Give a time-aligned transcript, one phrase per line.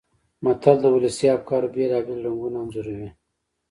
[0.43, 3.09] متل د ولسي افکارو بېلابېل رنګونه انځوروي